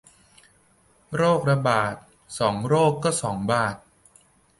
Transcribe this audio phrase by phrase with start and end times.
[1.15, 1.95] โรคละบาท
[2.39, 3.75] สองโรคก็สองบาท